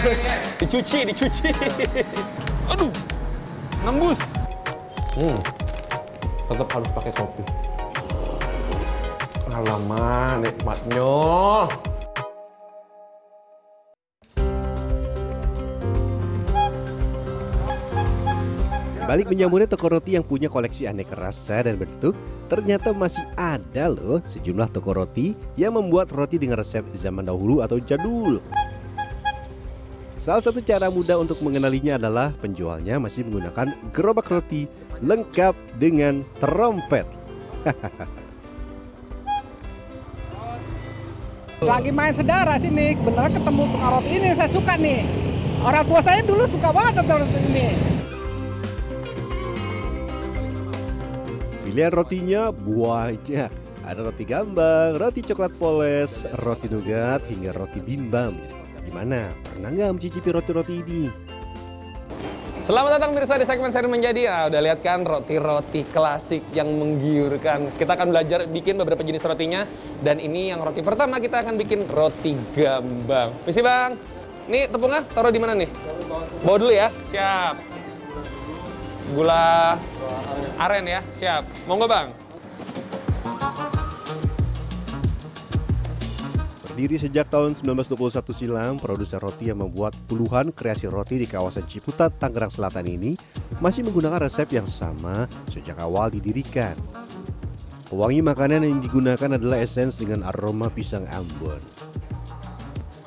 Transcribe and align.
dicuci, 0.60 0.98
dicuci. 1.12 1.48
Aduh, 2.72 2.92
nembus. 3.84 4.20
Hmm, 5.18 5.38
tetap 6.48 6.68
harus 6.72 6.90
pakai 6.94 7.12
kopi. 7.12 7.42
Alamak, 9.50 10.40
nikmatnya. 10.40 11.12
Balik 19.10 19.26
menyambutnya 19.26 19.66
toko 19.66 19.90
roti 19.90 20.14
yang 20.14 20.22
punya 20.22 20.46
koleksi 20.46 20.86
aneka 20.86 21.18
rasa 21.18 21.66
dan 21.66 21.74
bentuk, 21.74 22.14
ternyata 22.46 22.94
masih 22.94 23.26
ada 23.34 23.90
loh 23.90 24.22
sejumlah 24.22 24.70
toko 24.70 24.94
roti 24.94 25.34
yang 25.58 25.74
membuat 25.74 26.14
roti 26.14 26.38
dengan 26.38 26.62
resep 26.62 26.86
zaman 26.94 27.26
dahulu 27.26 27.58
atau 27.58 27.82
jadul. 27.82 28.38
Salah 30.20 30.44
satu 30.44 30.60
cara 30.60 30.92
mudah 30.92 31.16
untuk 31.16 31.40
mengenalinya 31.40 31.96
adalah 31.96 32.28
penjualnya 32.44 33.00
masih 33.00 33.24
menggunakan 33.24 33.72
gerobak 33.88 34.28
roti 34.28 34.68
lengkap 35.00 35.56
dengan 35.80 36.20
trompet. 36.36 37.08
Lagi 41.64 41.88
main 41.88 42.12
saudara 42.12 42.60
sini, 42.60 43.00
beneran 43.00 43.32
ketemu 43.32 43.64
tukang 43.72 43.92
roti 43.96 44.12
ini 44.12 44.36
saya 44.36 44.52
suka 44.52 44.76
nih. 44.76 45.08
Orang 45.64 45.88
tua 45.88 46.04
saya 46.04 46.20
dulu 46.20 46.44
suka 46.52 46.68
banget 46.68 47.00
nonton 47.00 47.24
roti 47.24 47.40
ini. 47.40 47.66
Pilihan 51.64 51.92
rotinya 51.96 52.52
banyak. 52.52 53.48
Ada 53.88 54.00
roti 54.04 54.28
gambang, 54.28 55.00
roti 55.00 55.24
coklat 55.24 55.56
poles, 55.56 56.28
roti 56.44 56.68
nougat, 56.68 57.24
hingga 57.24 57.56
roti 57.56 57.80
bimbam. 57.80 58.59
Gimana? 58.84 59.32
Pernah 59.44 59.68
nggak 59.72 59.90
mencicipi 59.96 60.28
roti-roti 60.32 60.74
ini? 60.80 61.02
Selamat 62.60 63.00
datang 63.00 63.16
pemirsa 63.16 63.34
di 63.40 63.48
segmen 63.48 63.72
seri 63.72 63.88
menjadi. 63.90 64.30
Ah, 64.30 64.44
udah 64.46 64.60
lihat 64.62 64.78
kan 64.84 65.02
roti-roti 65.02 65.82
klasik 65.90 66.44
yang 66.54 66.70
menggiurkan. 66.76 67.72
Kita 67.74 67.98
akan 67.98 68.14
belajar 68.14 68.46
bikin 68.46 68.78
beberapa 68.78 69.02
jenis 69.02 69.24
rotinya. 69.26 69.66
Dan 70.04 70.20
ini 70.20 70.52
yang 70.52 70.62
roti 70.62 70.84
pertama 70.84 71.18
kita 71.18 71.42
akan 71.42 71.56
bikin 71.58 71.88
roti 71.88 72.36
gambang. 72.54 73.34
Misi 73.42 73.64
bang. 73.64 73.96
Nih 74.46 74.68
tepungnya 74.68 75.02
taruh 75.10 75.32
di 75.32 75.40
mana 75.40 75.56
nih? 75.56 75.66
Bawa 76.46 76.56
dulu 76.60 76.70
ya. 76.70 76.92
Siap. 77.08 77.54
Gula 79.18 79.74
aren 80.60 80.84
ya. 80.84 81.00
Siap. 81.16 81.66
Monggo 81.66 81.88
bang. 81.88 82.19
Berdiri 86.80 86.96
sejak 86.96 87.28
tahun 87.28 87.52
1921 87.52 88.32
silam, 88.32 88.80
produsen 88.80 89.20
roti 89.20 89.52
yang 89.52 89.60
membuat 89.60 89.92
puluhan 90.08 90.48
kreasi 90.48 90.88
roti 90.88 91.20
di 91.20 91.28
kawasan 91.28 91.68
Ciputat, 91.68 92.16
Tangerang 92.16 92.48
Selatan 92.48 92.88
ini 92.88 93.20
masih 93.60 93.84
menggunakan 93.84 94.16
resep 94.24 94.48
yang 94.48 94.64
sama 94.64 95.28
sejak 95.52 95.76
awal 95.76 96.08
didirikan. 96.08 96.72
Pewangi 97.84 98.24
makanan 98.24 98.64
yang 98.64 98.80
digunakan 98.80 99.36
adalah 99.36 99.60
esens 99.60 100.00
dengan 100.00 100.24
aroma 100.24 100.72
pisang 100.72 101.04
Ambon. 101.12 101.60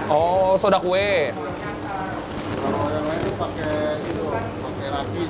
Oh, 0.06 0.54
soda 0.62 0.78
kue. 0.78 1.34
Kalau 1.34 2.86
yang 2.94 3.06
lain 3.10 3.26
pakai 3.42 3.74
itu, 4.06 4.24
pakai 4.62 4.88
ragi. 4.94 5.22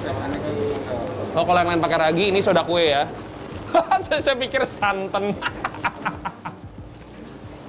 Oh, 1.31 1.43
kalau 1.47 1.59
yang 1.63 1.69
lain 1.71 1.79
pakai 1.79 2.11
ragi, 2.11 2.23
ini 2.27 2.43
soda 2.43 2.67
kue 2.67 2.91
ya. 2.91 3.07
Saya 4.19 4.35
pikir 4.35 4.67
santan. 4.67 5.31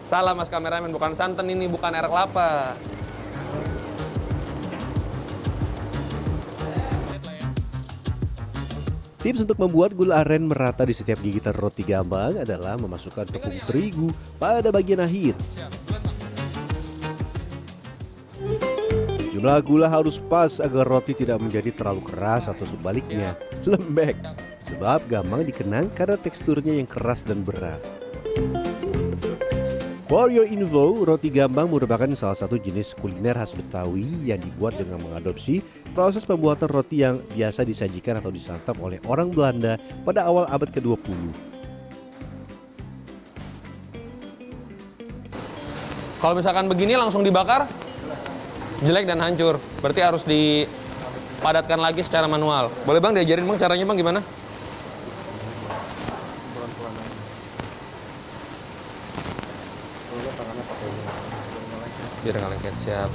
Salah 0.05 0.37
mas 0.37 0.53
kameramen, 0.53 0.93
bukan 0.93 1.17
santan 1.17 1.49
ini, 1.49 1.65
bukan 1.65 1.91
air 1.97 2.07
kelapa. 2.07 2.77
Tips 9.25 9.41
untuk 9.41 9.57
membuat 9.57 9.97
gula 9.97 10.21
aren 10.21 10.45
merata 10.45 10.85
di 10.85 10.93
setiap 10.93 11.17
gigitan 11.25 11.57
roti 11.57 11.81
gambang 11.81 12.45
adalah 12.45 12.77
memasukkan 12.77 13.33
tepung 13.33 13.57
terigu 13.65 14.13
pada 14.37 14.69
bagian 14.69 15.01
akhir. 15.01 15.33
Jumlah 19.33 19.65
gula 19.65 19.89
harus 19.89 20.21
pas 20.21 20.61
agar 20.61 20.85
roti 20.85 21.17
tidak 21.17 21.41
menjadi 21.41 21.73
terlalu 21.73 22.05
keras 22.05 22.53
atau 22.53 22.69
sebaliknya 22.69 23.33
lembek. 23.65 24.21
Sebab 24.69 25.09
gampang 25.09 25.49
dikenang 25.49 25.89
karena 25.97 26.21
teksturnya 26.21 26.77
yang 26.77 26.85
keras 26.85 27.25
dan 27.25 27.41
berat. 27.41 27.81
For 30.15 30.31
your 30.31 30.47
info, 30.47 31.03
roti 31.03 31.27
gambang 31.27 31.67
merupakan 31.67 32.07
salah 32.15 32.39
satu 32.39 32.55
jenis 32.55 32.95
kuliner 32.95 33.35
khas 33.35 33.51
Betawi 33.51 34.07
yang 34.23 34.39
dibuat 34.39 34.79
dengan 34.79 35.03
mengadopsi 35.03 35.59
proses 35.91 36.23
pembuatan 36.23 36.71
roti 36.71 37.03
yang 37.03 37.19
biasa 37.35 37.67
disajikan 37.67 38.23
atau 38.23 38.31
disantap 38.31 38.79
oleh 38.79 39.03
orang 39.11 39.35
Belanda 39.35 39.75
pada 40.07 40.23
awal 40.31 40.47
abad 40.47 40.71
ke-20. 40.71 41.19
Kalau 46.23 46.35
misalkan 46.39 46.71
begini 46.71 46.95
langsung 46.95 47.27
dibakar, 47.27 47.67
jelek 48.87 49.11
dan 49.11 49.19
hancur. 49.19 49.59
Berarti 49.83 49.99
harus 49.99 50.23
dipadatkan 50.23 51.83
lagi 51.83 52.07
secara 52.07 52.31
manual. 52.31 52.71
Boleh 52.87 53.03
bang 53.03 53.19
diajarin 53.19 53.51
bang 53.51 53.59
caranya 53.59 53.83
bang 53.83 53.99
gimana? 53.99 54.21
Biar 62.25 62.41
nggak 62.41 62.53
lengket, 62.57 62.75
siap. 62.89 63.11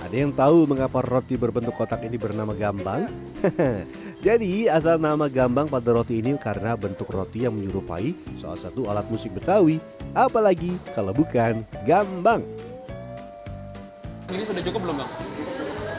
Ada 0.00 0.16
yang 0.16 0.32
tahu 0.32 0.64
mengapa 0.64 1.04
roti 1.04 1.36
berbentuk 1.36 1.76
kotak 1.76 2.00
ini 2.08 2.16
bernama 2.16 2.56
gambang? 2.56 3.12
Jadi 4.24 4.64
asal 4.64 4.96
nama 4.96 5.28
gambang 5.28 5.68
pada 5.68 5.92
roti 5.92 6.24
ini 6.24 6.32
karena 6.40 6.72
bentuk 6.72 7.12
roti 7.12 7.44
yang 7.44 7.52
menyerupai 7.52 8.16
salah 8.32 8.56
satu 8.56 8.88
alat 8.88 9.04
musik 9.12 9.36
Betawi. 9.36 9.76
Apalagi 10.16 10.72
kalau 10.96 11.12
bukan 11.12 11.60
gambang. 11.84 12.40
Ini 14.32 14.48
sudah 14.48 14.64
cukup 14.64 14.88
belum 14.88 15.04
bang? 15.04 15.10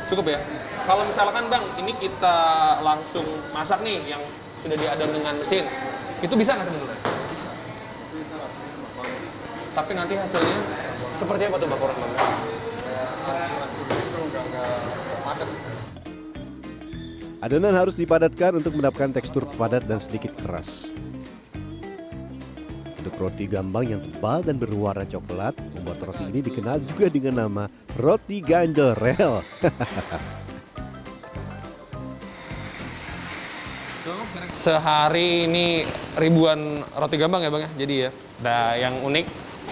Cukup 0.09 0.25
ya? 0.34 0.41
Kalau 0.90 1.06
misalkan 1.06 1.46
bang, 1.46 1.62
ini 1.78 1.94
kita 2.01 2.38
langsung 2.81 3.30
masak 3.53 3.86
nih 3.86 4.01
yang 4.18 4.22
sudah 4.66 4.74
diadon 4.74 5.13
dengan 5.13 5.38
mesin, 5.38 5.69
itu 6.25 6.34
bisa 6.34 6.57
nggak 6.57 6.66
sebenarnya? 6.66 7.09
Tapi 9.75 9.91
nanti 9.96 10.13
hasilnya 10.18 10.59
seperti 11.16 11.44
apa 11.47 11.56
tuh 11.59 11.68
bang 11.72 11.80
kurang. 11.80 11.97
Adonan 17.40 17.72
harus 17.72 17.96
dipadatkan 17.96 18.59
untuk 18.59 18.75
mendapatkan 18.75 19.16
tekstur 19.16 19.47
padat 19.56 19.88
dan 19.88 20.03
sedikit 20.03 20.35
keras. 20.35 20.91
Untuk 23.00 23.16
roti 23.16 23.47
gambang 23.47 23.88
yang 23.88 24.03
tebal 24.03 24.44
dan 24.44 24.59
berwarna 24.59 25.07
coklat, 25.07 25.56
membuat 25.72 26.03
roti 26.03 26.28
ini 26.28 26.44
dikenal 26.44 26.84
juga 26.84 27.07
dengan 27.07 27.47
nama 27.47 27.63
roti 27.96 28.44
ganjel 28.44 28.91
rel. 29.00 29.40
Sehari 34.59 35.47
ini 35.47 35.88
ribuan 36.19 36.84
roti 37.00 37.16
gambang 37.16 37.47
ya 37.47 37.47
bang 37.47 37.63
ya, 37.63 37.72
jadi 37.80 37.94
ya. 37.96 38.09
Nah 38.44 38.75
yang 38.75 39.00
unik, 39.00 39.25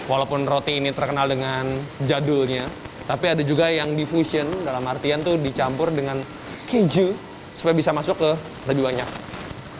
walaupun 0.07 0.47
roti 0.47 0.79
ini 0.79 0.95
terkenal 0.95 1.27
dengan 1.27 1.67
jadulnya, 2.07 2.65
tapi 3.05 3.31
ada 3.31 3.43
juga 3.43 3.67
yang 3.67 3.93
diffusion 3.93 4.47
dalam 4.63 4.83
artian 4.87 5.21
tuh 5.21 5.35
dicampur 5.39 5.91
dengan 5.91 6.19
keju 6.67 7.11
supaya 7.55 7.75
bisa 7.75 7.91
masuk 7.95 8.15
ke 8.19 8.31
lebih 8.71 8.87
banyak 8.87 9.07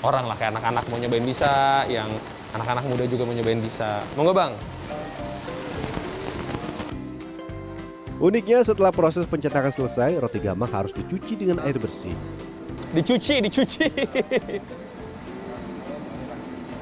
orang 0.06 0.30
lah 0.30 0.36
kayak 0.38 0.54
anak-anak 0.56 0.84
mau 0.88 0.98
nyobain 1.02 1.26
bisa, 1.26 1.84
yang 1.90 2.08
anak-anak 2.54 2.84
muda 2.86 3.04
juga 3.10 3.24
mau 3.26 3.34
nyobain 3.34 3.60
bisa. 3.60 4.04
Monggo 4.14 4.34
bang. 4.36 4.54
Uniknya 8.18 8.66
setelah 8.66 8.90
proses 8.90 9.30
pencetakan 9.30 9.70
selesai, 9.70 10.18
roti 10.18 10.42
gambang 10.42 10.74
harus 10.74 10.90
dicuci 10.90 11.38
dengan 11.38 11.62
air 11.62 11.78
bersih. 11.78 12.18
Dicuci, 12.90 13.46
dicuci. 13.46 13.86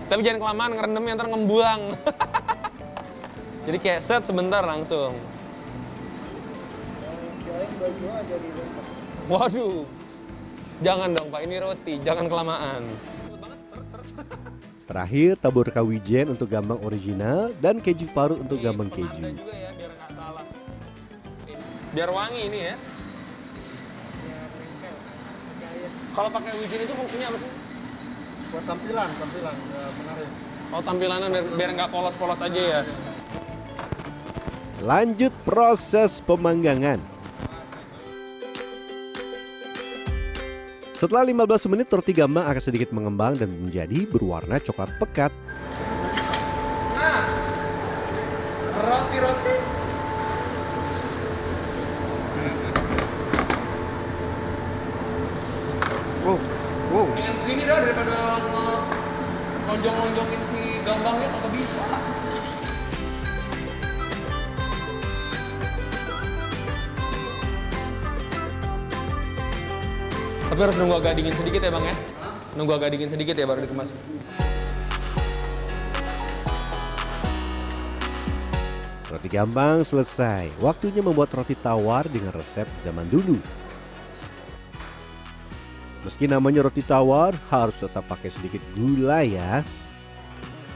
Tapi 0.06 0.22
jangan 0.22 0.40
kelamaan 0.40 0.72
ngerendamnya 0.80 1.14
ntar 1.18 1.28
ngembuang. 1.28 1.82
Jadi 3.66 3.78
kayak 3.82 4.02
set 4.02 4.22
sebentar 4.22 4.62
langsung. 4.62 5.18
Waduh. 9.26 9.86
Jangan 10.84 11.10
dong 11.16 11.32
Pak, 11.32 11.42
ini 11.48 11.56
roti, 11.58 11.94
jangan 12.04 12.28
kelamaan. 12.28 12.84
Terakhir, 14.86 15.40
tabur 15.40 15.66
kawijen 15.72 16.30
untuk 16.30 16.52
gambang 16.52 16.78
original 16.86 17.50
dan 17.58 17.82
keju 17.82 18.12
parut 18.14 18.38
untuk 18.38 18.62
gambang 18.62 18.92
keju. 18.92 19.34
juga 19.34 19.56
ya, 19.56 19.72
biar 19.74 19.92
nggak 19.98 20.12
salah. 20.14 20.46
Biar 21.96 22.10
wangi 22.12 22.42
ini 22.46 22.60
ya. 22.70 22.76
Kalau 26.16 26.30
pakai 26.32 26.52
wijen 26.60 26.80
itu 26.86 26.94
fungsinya 26.96 27.28
apa 27.34 27.38
sih? 27.40 27.52
buat 28.56 28.64
tampilan, 28.72 29.10
tampilan 29.20 29.56
ya, 29.68 29.84
menarik. 30.00 30.30
Oh 30.72 30.80
tampilannya 30.80 31.28
biar, 31.28 31.46
biar 31.60 31.70
nggak 31.76 31.90
polos-polos 31.92 32.40
aja 32.40 32.62
ya. 32.62 32.82
Lanjut 34.86 35.34
proses 35.42 36.22
pemanggangan. 36.22 37.02
Setelah 40.94 41.26
15 41.26 41.74
menit 41.74 41.90
roti 41.90 42.14
gambang 42.14 42.46
akan 42.46 42.62
sedikit 42.62 42.94
mengembang 42.94 43.34
dan 43.34 43.50
menjadi 43.50 44.06
berwarna 44.06 44.62
coklat 44.62 44.94
pekat. 45.02 45.34
Nah, 47.02 47.26
roti-roti. 48.78 49.56
Wow, 56.30 56.38
wow. 56.94 57.08
Dengan 57.10 57.34
begini 57.42 57.62
dah 57.66 57.78
daripada 57.82 58.16
lonjong-lonjongin 59.66 60.42
si 60.54 60.62
gambangnya 60.86 61.28
kagak 61.34 61.52
bisa. 61.58 61.86
Tapi 70.56 70.72
harus 70.72 70.80
nunggu 70.80 71.04
agak 71.04 71.20
dingin 71.20 71.36
sedikit 71.36 71.68
ya 71.68 71.68
bang 71.68 71.92
ya? 71.92 71.96
Nunggu 72.56 72.80
agak 72.80 72.96
dingin 72.96 73.12
sedikit 73.12 73.36
ya 73.36 73.44
baru 73.44 73.68
dikemas. 73.68 73.92
Roti 79.12 79.28
gambang 79.28 79.84
selesai. 79.84 80.56
Waktunya 80.64 81.04
membuat 81.04 81.36
roti 81.36 81.60
tawar 81.60 82.08
dengan 82.08 82.32
resep 82.32 82.64
zaman 82.80 83.04
dulu. 83.12 83.36
Meski 86.08 86.24
namanya 86.24 86.64
roti 86.64 86.88
tawar, 86.88 87.36
harus 87.52 87.76
tetap 87.76 88.08
pakai 88.08 88.32
sedikit 88.32 88.64
gula 88.80 89.28
ya. 89.28 89.60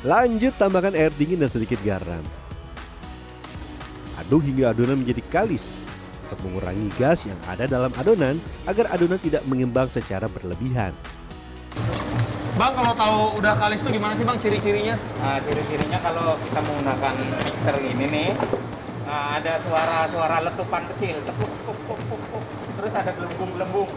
Lanjut 0.03 0.59
tambahkan 0.59 0.91
air 0.91 1.15
dingin 1.15 1.39
dan 1.39 1.47
sedikit 1.47 1.79
garam. 1.87 2.27
Aduk 4.19 4.43
hingga 4.43 4.75
adonan 4.75 4.99
menjadi 4.99 5.23
kalis. 5.31 5.71
Untuk 6.29 6.45
mengurangi 6.45 6.93
gas 6.93 7.25
yang 7.25 7.41
ada 7.49 7.65
dalam 7.65 7.89
adonan 7.97 8.37
agar 8.69 8.85
adonan 8.93 9.17
tidak 9.17 9.41
mengembang 9.49 9.89
secara 9.89 10.29
berlebihan. 10.29 10.93
Bang 12.53 12.77
kalau 12.77 12.93
tahu 12.93 13.41
udah 13.41 13.57
kalis 13.57 13.81
itu 13.81 13.97
gimana 13.97 14.13
sih 14.13 14.21
bang 14.21 14.37
ciri-cirinya? 14.37 14.93
Nah, 15.25 15.41
ciri-cirinya 15.41 15.97
kalau 16.05 16.37
kita 16.37 16.59
menggunakan 16.61 17.15
mixer 17.49 17.75
ini 17.81 18.05
nih, 18.13 18.29
nah, 19.09 19.41
ada 19.41 19.57
suara-suara 19.63 20.43
letupan 20.45 20.85
kecil, 20.93 21.17
tepuk, 21.25 21.49
tepuk, 21.49 21.97
tepuk, 21.97 22.19
tepuk. 22.19 22.43
terus 22.77 22.93
ada 22.93 23.09
gelembung-gelembung. 23.15 23.89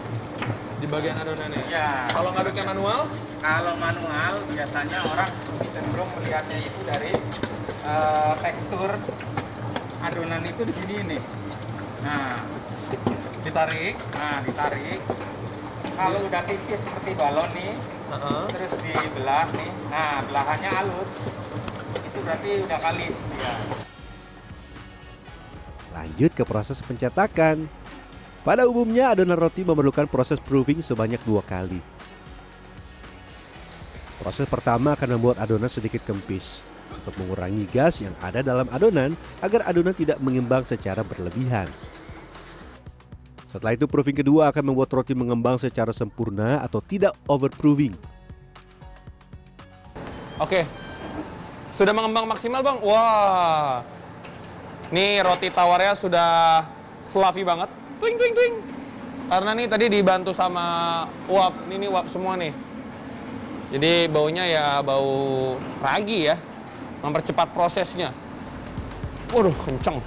Di 0.80 0.86
bagian 0.88 1.20
adonannya. 1.20 1.62
Ya, 1.68 2.08
Kalau 2.16 2.32
ngaduknya 2.32 2.64
manual, 2.64 3.00
kalau 3.44 3.74
manual 3.76 4.32
biasanya 4.48 4.98
orang 5.04 5.30
lebih 5.52 5.68
cenderung 5.68 6.10
melihatnya 6.16 6.58
itu 6.64 6.80
dari 6.86 7.12
eh, 7.84 8.32
tekstur 8.40 8.90
adonan 10.00 10.42
itu 10.48 10.62
di 10.64 10.74
sini 10.80 10.96
nih. 11.12 11.22
Nah, 12.02 12.42
ditarik. 13.46 13.94
nah 14.18 14.42
ditarik. 14.42 15.00
Kalau 15.92 16.18
udah 16.26 16.42
tipis 16.48 16.80
seperti 16.82 17.10
balon 17.14 17.46
nih, 17.54 17.72
Heeh. 18.10 18.42
terus 18.50 18.72
dibelah 18.82 19.46
nih, 19.54 19.70
nah 19.86 20.18
belahannya 20.26 20.70
halus, 20.72 21.10
itu 22.02 22.18
berarti 22.26 22.50
udah 22.66 22.78
kalis 22.80 23.16
dia. 23.30 23.54
Lanjut 25.92 26.30
ke 26.34 26.42
proses 26.42 26.82
pencetakan. 26.82 27.70
Pada 28.42 28.66
umumnya 28.66 29.14
adonan 29.14 29.38
roti 29.38 29.62
memerlukan 29.62 30.10
proses 30.10 30.42
proofing 30.42 30.82
sebanyak 30.82 31.22
dua 31.22 31.46
kali. 31.46 31.78
Proses 34.18 34.50
pertama 34.50 34.98
akan 34.98 35.14
membuat 35.14 35.38
adonan 35.38 35.70
sedikit 35.70 36.02
kempis 36.02 36.66
untuk 36.94 37.16
mengurangi 37.20 37.64
gas 37.72 38.04
yang 38.04 38.12
ada 38.20 38.44
dalam 38.44 38.68
adonan 38.70 39.16
agar 39.40 39.64
adonan 39.66 39.96
tidak 39.96 40.20
mengembang 40.20 40.62
secara 40.62 41.00
berlebihan. 41.00 41.66
Setelah 43.52 43.76
itu 43.76 43.84
proofing 43.84 44.16
kedua 44.16 44.48
akan 44.48 44.72
membuat 44.72 44.88
roti 44.96 45.12
mengembang 45.12 45.60
secara 45.60 45.92
sempurna 45.92 46.64
atau 46.64 46.80
tidak 46.80 47.12
overproofing. 47.28 47.92
Oke. 50.40 50.64
Sudah 51.76 51.92
mengembang 51.92 52.24
maksimal, 52.24 52.64
Bang. 52.64 52.80
Wah. 52.80 53.84
Nih 54.88 55.20
roti 55.20 55.52
tawarnya 55.52 55.92
sudah 55.92 56.64
fluffy 57.12 57.44
banget. 57.44 57.68
Twing 58.00 58.16
twing 58.16 58.32
twing. 58.32 58.54
Karena 59.28 59.52
nih 59.52 59.68
tadi 59.68 59.84
dibantu 59.92 60.32
sama 60.32 60.64
uap. 61.28 61.68
Ini 61.68 61.76
nih 61.76 61.88
uap 61.92 62.06
semua 62.08 62.40
nih. 62.40 62.56
Jadi 63.72 64.08
baunya 64.08 64.44
ya 64.48 64.66
bau 64.80 65.56
ragi 65.80 66.28
ya. 66.28 66.36
Mempercepat 67.02 67.50
prosesnya. 67.50 68.14
Waduh, 69.34 69.54
kenceng. 69.66 69.98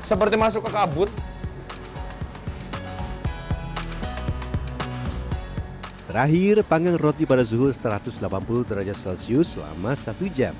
Seperti 0.00 0.34
masuk 0.40 0.64
ke 0.64 0.70
kabut. 0.72 1.10
Terakhir, 6.08 6.60
panggang 6.68 7.00
roti 7.00 7.24
pada 7.24 7.40
suhu 7.40 7.72
180 7.72 8.20
derajat 8.68 8.96
Celcius 8.96 9.56
selama 9.56 9.96
satu 9.96 10.28
jam. 10.28 10.52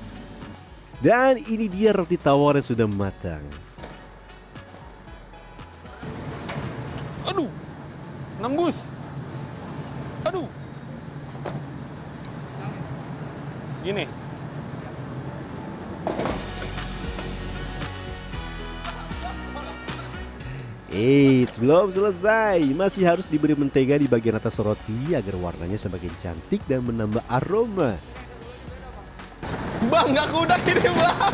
Dan 0.97 1.35
ini 1.35 1.69
dia 1.69 1.93
roti 1.93 2.15
tawar 2.17 2.57
yang 2.57 2.65
sudah 2.65 2.87
matang. 2.87 3.43
Aduh. 7.27 7.51
Nembus. 8.39 8.89
Aduh. 10.25 10.47
Gini. 13.83 14.22
Eits, 20.93 21.57
belum 21.57 21.89
selesai. 21.89 22.61
Masih 22.69 23.01
harus 23.01 23.25
diberi 23.25 23.57
mentega 23.57 23.97
di 23.97 24.05
bagian 24.05 24.37
atas 24.37 24.61
roti 24.61 25.17
agar 25.17 25.33
warnanya 25.41 25.81
semakin 25.81 26.13
cantik 26.21 26.61
dan 26.69 26.85
menambah 26.85 27.25
aroma. 27.33 27.97
Bang, 29.89 30.13
nggak 30.13 30.29
kudak 30.29 30.61
ini, 30.69 30.85
Bang. 30.93 31.33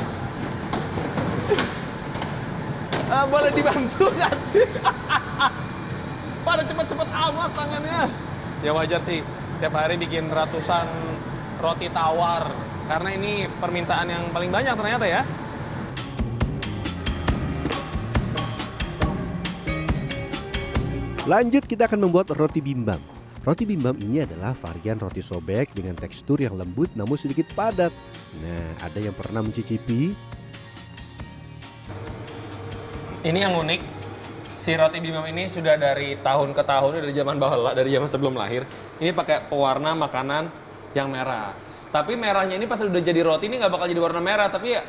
Ah, 3.12 3.28
boleh 3.28 3.52
dibantu 3.52 4.08
nanti. 4.16 4.64
Pada 6.48 6.64
cepet-cepet 6.64 7.10
amat 7.12 7.52
tangannya. 7.52 8.08
Ya 8.64 8.72
wajar 8.72 9.04
sih, 9.04 9.20
setiap 9.60 9.76
hari 9.76 10.00
bikin 10.00 10.32
ratusan 10.32 10.88
roti 11.60 11.92
tawar. 11.92 12.48
Karena 12.88 13.12
ini 13.12 13.44
permintaan 13.60 14.08
yang 14.08 14.24
paling 14.32 14.56
banyak 14.56 14.72
ternyata 14.72 15.04
ya. 15.04 15.28
Lanjut 21.30 21.70
kita 21.70 21.86
akan 21.86 22.10
membuat 22.10 22.34
roti 22.34 22.58
bimbam. 22.58 22.98
Roti 23.46 23.62
bimbam 23.62 23.94
ini 24.02 24.26
adalah 24.26 24.58
varian 24.58 24.98
roti 24.98 25.22
sobek 25.22 25.78
dengan 25.78 25.94
tekstur 25.94 26.42
yang 26.42 26.58
lembut 26.58 26.90
namun 26.98 27.22
sedikit 27.22 27.46
padat. 27.54 27.94
Nah, 28.42 28.74
ada 28.82 28.98
yang 28.98 29.14
pernah 29.14 29.46
mencicipi? 29.46 30.18
Ini 33.22 33.46
yang 33.46 33.54
unik. 33.62 33.82
Si 34.58 34.74
roti 34.74 34.98
bimbam 34.98 35.22
ini 35.30 35.46
sudah 35.46 35.78
dari 35.78 36.18
tahun 36.18 36.50
ke 36.58 36.66
tahun, 36.66 36.98
dari 36.98 37.14
zaman 37.14 37.38
bahula, 37.38 37.78
dari 37.78 37.94
zaman 37.94 38.10
sebelum 38.10 38.34
lahir. 38.34 38.66
Ini 38.98 39.14
pakai 39.14 39.54
pewarna 39.54 39.94
makanan 39.94 40.50
yang 40.98 41.14
merah. 41.14 41.54
Tapi 41.94 42.18
merahnya 42.18 42.58
ini 42.58 42.66
pas 42.66 42.82
udah 42.82 43.06
jadi 43.06 43.22
roti 43.22 43.46
ini 43.54 43.62
nggak 43.62 43.70
bakal 43.70 43.86
jadi 43.86 44.02
warna 44.02 44.18
merah, 44.18 44.50
tapi 44.50 44.74
ya 44.74 44.82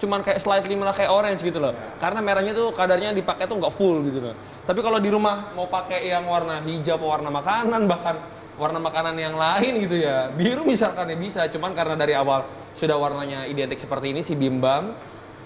cuman 0.00 0.24
kayak 0.24 0.40
slightly 0.40 0.72
merah 0.72 0.96
kayak 0.96 1.12
orange 1.12 1.44
gitu 1.44 1.60
loh. 1.60 1.76
Karena 2.00 2.24
merahnya 2.24 2.56
tuh 2.56 2.72
kadarnya 2.72 3.12
dipakai 3.12 3.44
tuh 3.44 3.60
nggak 3.60 3.74
full 3.76 4.00
gitu 4.08 4.32
loh. 4.32 4.36
Tapi 4.62 4.78
kalau 4.78 5.02
di 5.02 5.10
rumah 5.10 5.50
mau 5.58 5.66
pakai 5.66 6.06
yang 6.06 6.22
warna 6.30 6.62
hijau, 6.62 6.94
pewarna 6.94 7.34
makanan, 7.34 7.90
bahkan 7.90 8.14
warna 8.54 8.78
makanan 8.78 9.18
yang 9.18 9.34
lain 9.34 9.82
gitu 9.82 10.06
ya, 10.06 10.30
biru 10.30 10.62
misalkan 10.62 11.10
ya 11.10 11.18
bisa. 11.18 11.40
Cuman 11.50 11.74
karena 11.74 11.98
dari 11.98 12.14
awal 12.14 12.46
sudah 12.78 12.94
warnanya 12.94 13.50
identik 13.50 13.82
seperti 13.82 14.14
ini 14.14 14.22
si 14.22 14.38
bimbam, 14.38 14.94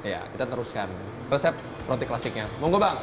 ya 0.05 0.21
kita 0.37 0.45
teruskan 0.45 0.93
resep 1.33 1.57
roti 1.89 2.05
klasiknya. 2.05 2.45
Monggo 2.61 2.77
bang. 2.77 2.97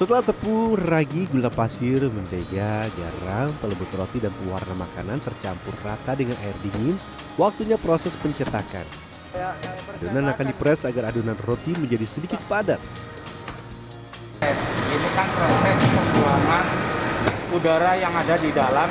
Setelah 0.00 0.24
tepung, 0.24 0.80
ragi, 0.80 1.28
gula 1.28 1.52
pasir, 1.52 2.08
mentega, 2.08 2.88
garam, 2.88 3.52
pelembut 3.60 3.92
roti 3.92 4.24
dan 4.24 4.32
pewarna 4.40 4.72
makanan 4.72 5.20
tercampur 5.20 5.76
rata 5.84 6.16
dengan 6.16 6.40
air 6.40 6.56
dingin, 6.64 6.96
waktunya 7.36 7.76
proses 7.76 8.16
pencetakan. 8.16 9.09
Adonan 9.30 10.26
akan 10.34 10.44
dipres 10.50 10.82
agar 10.82 11.14
adonan 11.14 11.38
roti 11.46 11.70
menjadi 11.78 12.02
sedikit 12.02 12.42
padat. 12.50 12.82
Ini 14.42 15.08
kan 15.14 15.28
proses 15.30 15.78
pembuangan 15.86 16.64
udara 17.54 17.92
yang 17.94 18.10
ada 18.10 18.34
di 18.42 18.50
dalam 18.50 18.90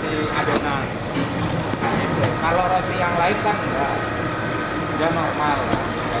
si 0.00 0.12
adonan. 0.32 0.84
Kalau 2.42 2.64
roti 2.64 2.96
yang 2.96 3.14
lain 3.20 3.36
kan 3.44 3.56
enggak, 3.60 3.92
dia 4.96 5.08
normal. 5.12 5.58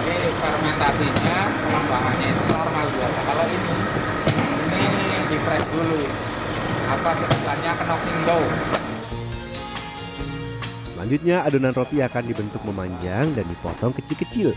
Jadi 0.02 0.28
fermentasinya, 0.36 1.38
pengembangannya 1.56 2.26
itu 2.36 2.44
normal 2.52 2.84
biasa. 2.84 3.20
Kalau 3.32 3.44
ini, 3.48 3.74
ini 4.76 5.18
di 5.32 5.36
press 5.40 5.64
dulu. 5.72 6.04
Apa 6.92 7.10
istilahnya 7.16 7.72
knocking 7.80 8.20
dough. 8.28 8.48
Selanjutnya 11.02 11.42
adonan 11.42 11.74
roti 11.74 11.98
akan 11.98 12.22
dibentuk 12.30 12.62
memanjang 12.62 13.34
dan 13.34 13.42
dipotong 13.50 13.90
kecil-kecil. 13.90 14.54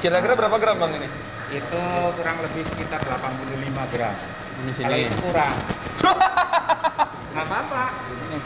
Kira-kira 0.00 0.32
berapa 0.32 0.56
gram 0.56 0.80
bang 0.80 0.96
ini? 0.96 1.08
Itu 1.52 1.80
kurang 2.16 2.40
lebih 2.40 2.64
sekitar 2.72 3.04
85 3.04 3.92
gram. 3.92 4.16
Kalau 4.16 4.96
sini. 4.96 5.04
itu 5.04 5.16
kurang. 5.28 5.56
Nggak 7.36 7.44
apa-apa. 7.44 7.84
Ini. 8.08 8.38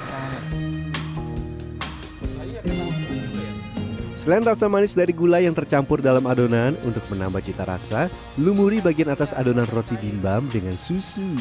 Selain 4.18 4.42
rasa 4.42 4.66
manis 4.66 4.98
dari 4.98 5.14
gula 5.14 5.38
yang 5.38 5.54
tercampur 5.54 6.02
dalam 6.02 6.26
adonan, 6.26 6.74
untuk 6.82 7.06
menambah 7.06 7.38
cita 7.38 7.62
rasa, 7.62 8.10
lumuri 8.34 8.82
bagian 8.82 9.14
atas 9.14 9.30
adonan 9.30 9.70
roti 9.70 9.94
bimbam 9.94 10.50
dengan 10.50 10.74
susu. 10.74 11.38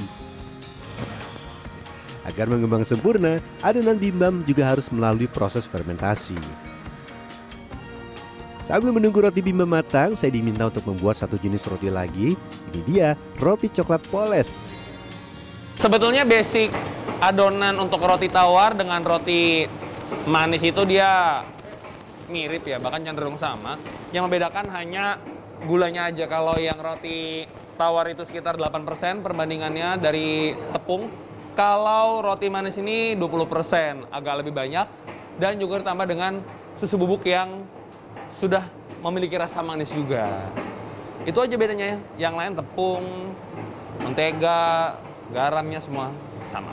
Agar 2.32 2.48
mengembang 2.48 2.88
sempurna, 2.88 3.44
adonan 3.60 4.00
bimbam 4.00 4.42
juga 4.48 4.72
harus 4.72 4.88
melalui 4.88 5.28
proses 5.28 5.68
fermentasi. 5.68 6.40
Sambil 8.64 8.96
menunggu 8.96 9.20
roti 9.20 9.44
bimbam 9.44 9.68
matang, 9.68 10.16
saya 10.16 10.32
diminta 10.32 10.64
untuk 10.70 10.88
membuat 10.88 11.20
satu 11.20 11.36
jenis 11.36 11.68
roti 11.68 11.92
lagi. 11.92 12.40
Ini 12.72 12.82
dia, 12.88 13.10
roti 13.36 13.68
coklat 13.68 14.00
poles. 14.08 14.56
Sebetulnya 15.76 16.24
basic 16.24 16.72
adonan 17.20 17.76
untuk 17.82 18.00
roti 18.00 18.32
tawar 18.32 18.78
dengan 18.78 19.04
roti 19.04 19.68
manis 20.30 20.64
itu 20.64 20.88
dia 20.88 21.42
mirip 22.32 22.64
ya, 22.64 22.80
bahkan 22.80 23.04
cenderung 23.04 23.36
sama. 23.36 23.76
Yang 24.16 24.32
membedakan 24.32 24.72
hanya 24.72 25.20
gulanya 25.68 26.08
aja. 26.08 26.30
Kalau 26.32 26.56
yang 26.56 26.80
roti 26.80 27.44
tawar 27.76 28.08
itu 28.08 28.24
sekitar 28.24 28.56
8% 28.56 29.26
perbandingannya 29.26 30.00
dari 30.00 30.56
tepung. 30.72 31.10
Kalau 31.52 32.24
roti 32.24 32.48
manis 32.48 32.80
ini 32.80 33.14
20%, 33.20 34.08
agak 34.08 34.36
lebih 34.40 34.56
banyak. 34.56 34.88
Dan 35.36 35.60
juga 35.60 35.84
ditambah 35.84 36.08
dengan 36.08 36.40
susu 36.80 36.96
bubuk 36.96 37.28
yang 37.28 37.66
sudah 38.40 38.68
memiliki 39.04 39.36
rasa 39.36 39.60
manis 39.60 39.92
juga. 39.92 40.48
Itu 41.28 41.44
aja 41.44 41.56
bedanya 41.60 41.86
ya. 41.86 41.98
Yang 42.30 42.34
lain 42.40 42.52
tepung, 42.56 43.06
mentega, 44.00 44.96
garamnya 45.36 45.80
semua 45.84 46.10
sama. 46.50 46.72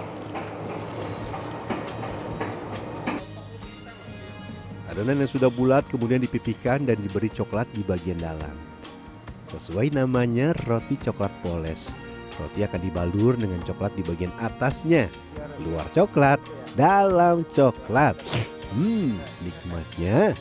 Adonan 4.89 5.21
yang 5.21 5.31
sudah 5.31 5.53
bulat 5.53 5.85
kemudian 5.91 6.23
dipipihkan 6.23 6.89
dan 6.89 6.97
diberi 7.03 7.29
coklat 7.29 7.69
di 7.77 7.85
bagian 7.85 8.19
dalam. 8.19 8.57
Sesuai 9.49 9.93
namanya 9.93 10.57
roti 10.65 10.97
coklat 10.97 11.33
poles. 11.45 12.08
Roti 12.39 12.63
akan 12.63 12.81
dibalur 12.81 13.35
dengan 13.35 13.59
coklat 13.67 13.99
di 13.99 14.07
bagian 14.07 14.31
atasnya. 14.39 15.11
Luar 15.67 15.85
coklat, 15.91 16.39
dalam 16.79 17.43
coklat. 17.51 18.15
Hmm, 18.71 19.19
nikmatnya. 19.43 20.39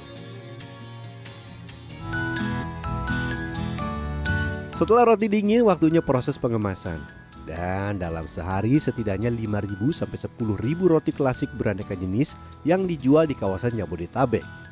Setelah 4.78 5.10
roti 5.10 5.26
dingin, 5.26 5.66
waktunya 5.66 6.06
proses 6.06 6.38
pengemasan. 6.38 7.02
Dan 7.50 7.98
dalam 7.98 8.30
sehari 8.30 8.78
setidaknya 8.78 9.34
5.000 9.34 9.90
sampai 9.90 10.20
10.000 10.22 10.92
roti 10.92 11.10
klasik 11.16 11.50
beraneka 11.58 11.98
jenis 11.98 12.38
yang 12.62 12.86
dijual 12.86 13.26
di 13.26 13.34
kawasan 13.34 13.74
Jabodetabek. 13.74 14.67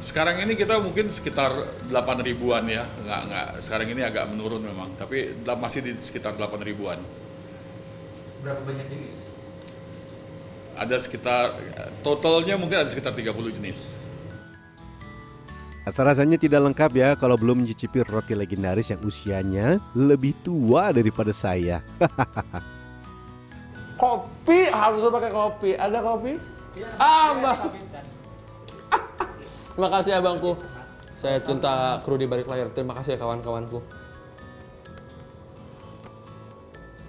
Sekarang 0.00 0.40
ini 0.40 0.56
kita 0.56 0.80
mungkin 0.80 1.12
sekitar 1.12 1.52
8 1.92 2.24
ribuan 2.24 2.64
ya, 2.64 2.88
nggak 3.04 3.20
nggak. 3.28 3.48
Sekarang 3.60 3.84
ini 3.92 4.00
agak 4.00 4.32
menurun 4.32 4.64
memang, 4.64 4.96
tapi 4.96 5.36
masih 5.44 5.84
di 5.84 5.92
sekitar 6.00 6.40
8 6.40 6.56
ribuan. 6.64 6.96
Berapa 8.40 8.64
banyak 8.64 8.88
jenis? 8.88 9.28
Ada 10.80 10.96
sekitar 10.96 11.52
totalnya 12.00 12.56
mungkin 12.56 12.80
ada 12.80 12.88
sekitar 12.88 13.12
30 13.12 13.60
jenis. 13.60 14.00
Rasa-rasanya 15.84 16.40
tidak 16.40 16.72
lengkap 16.72 16.90
ya 16.96 17.12
kalau 17.12 17.36
belum 17.36 17.60
mencicipi 17.60 18.00
roti 18.00 18.32
legendaris 18.32 18.88
yang 18.88 19.04
usianya 19.04 19.84
lebih 19.92 20.32
tua 20.40 20.96
daripada 20.96 21.36
saya. 21.36 21.84
Kopi 24.00 24.64
harus 24.72 25.04
pakai 25.12 25.28
kopi. 25.28 25.70
Ada 25.76 26.00
kopi? 26.00 26.32
Ah, 26.96 27.36
Mbak. 27.36 27.56
Terima 29.80 29.96
kasih 29.96 30.12
abangku. 30.12 30.60
Saya 31.16 31.40
cinta 31.40 32.04
kru 32.04 32.20
di 32.20 32.28
balik 32.28 32.44
layar. 32.52 32.68
Terima 32.76 32.92
kasih 32.92 33.16
ya 33.16 33.18
kawan-kawanku. 33.24 33.80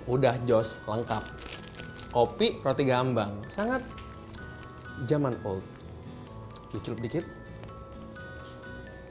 Udah 0.07 0.39
jos, 0.47 0.79
lengkap. 0.87 1.19
Kopi, 2.15 2.63
roti 2.63 2.87
gambang. 2.87 3.43
Sangat 3.51 3.83
zaman 5.03 5.35
old. 5.43 5.59
Dicelup 6.71 7.03
dikit. 7.03 7.27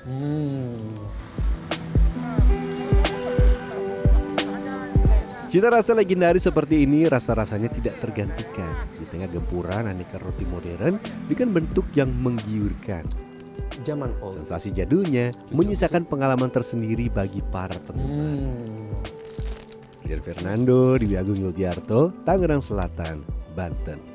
Hmm. 0.08 0.96
Cita 5.52 5.68
rasa 5.68 5.92
legendaris 5.92 6.48
seperti 6.48 6.88
ini 6.88 7.04
rasa-rasanya 7.04 7.68
tidak 7.68 8.00
tergantikan 8.00 8.72
di 8.96 9.04
tengah 9.04 9.28
gempuran 9.28 9.92
aneka 9.92 10.16
roti 10.16 10.48
modern 10.48 10.96
dengan 11.28 11.60
bentuk 11.60 11.84
yang 11.92 12.08
menggiurkan. 12.08 13.29
Zaman 13.87 14.12
old. 14.20 14.37
Sensasi 14.37 14.75
jadulnya 14.75 15.32
menyisakan 15.54 16.04
pengalaman 16.04 16.52
tersendiri 16.52 17.08
bagi 17.08 17.40
para 17.49 17.76
penggemar. 17.80 18.18
Hmm. 18.18 18.80
Fernando, 20.18 20.99
Dewi 20.99 21.14
Agung 21.14 21.38
Yuldiarto, 21.38 22.10
Tangerang 22.26 22.58
Selatan, 22.58 23.22
Banten. 23.54 24.09